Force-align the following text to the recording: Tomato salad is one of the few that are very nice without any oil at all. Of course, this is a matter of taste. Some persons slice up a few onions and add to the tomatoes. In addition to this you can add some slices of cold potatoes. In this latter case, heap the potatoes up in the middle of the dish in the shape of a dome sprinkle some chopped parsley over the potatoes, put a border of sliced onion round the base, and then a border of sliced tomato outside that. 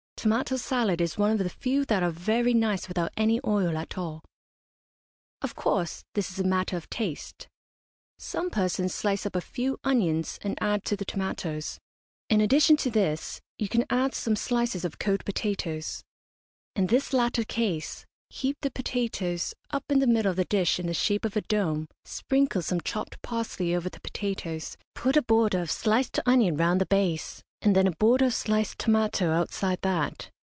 Tomato 0.21 0.55
salad 0.55 1.01
is 1.01 1.17
one 1.17 1.31
of 1.31 1.39
the 1.39 1.49
few 1.49 1.83
that 1.85 2.03
are 2.03 2.11
very 2.11 2.53
nice 2.53 2.87
without 2.87 3.11
any 3.17 3.41
oil 3.43 3.75
at 3.75 3.97
all. 3.97 4.21
Of 5.41 5.55
course, 5.55 6.03
this 6.13 6.29
is 6.29 6.37
a 6.37 6.43
matter 6.43 6.77
of 6.77 6.87
taste. 6.91 7.47
Some 8.19 8.51
persons 8.51 8.93
slice 8.93 9.25
up 9.25 9.35
a 9.35 9.41
few 9.41 9.79
onions 9.83 10.37
and 10.43 10.59
add 10.61 10.85
to 10.85 10.95
the 10.95 11.05
tomatoes. 11.05 11.79
In 12.29 12.39
addition 12.39 12.77
to 12.77 12.91
this 12.91 13.41
you 13.57 13.67
can 13.67 13.83
add 13.89 14.13
some 14.13 14.35
slices 14.35 14.85
of 14.85 14.99
cold 14.99 15.25
potatoes. 15.25 16.03
In 16.75 16.85
this 16.85 17.13
latter 17.13 17.43
case, 17.43 18.05
heap 18.29 18.57
the 18.61 18.69
potatoes 18.69 19.55
up 19.71 19.85
in 19.89 19.97
the 19.97 20.05
middle 20.05 20.29
of 20.29 20.37
the 20.37 20.45
dish 20.45 20.79
in 20.79 20.85
the 20.85 20.93
shape 20.93 21.25
of 21.25 21.35
a 21.35 21.41
dome 21.41 21.87
sprinkle 22.05 22.61
some 22.61 22.81
chopped 22.81 23.19
parsley 23.23 23.73
over 23.75 23.89
the 23.89 23.99
potatoes, 23.99 24.77
put 24.93 25.17
a 25.17 25.23
border 25.23 25.61
of 25.61 25.71
sliced 25.71 26.19
onion 26.27 26.57
round 26.57 26.79
the 26.79 26.85
base, 26.85 27.41
and 27.63 27.75
then 27.75 27.85
a 27.85 27.91
border 27.99 28.25
of 28.25 28.33
sliced 28.33 28.79
tomato 28.79 29.29
outside 29.33 29.77
that. 29.83 30.31